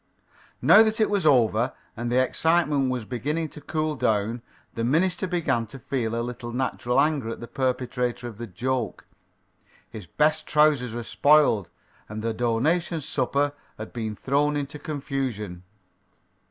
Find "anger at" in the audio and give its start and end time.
6.99-7.39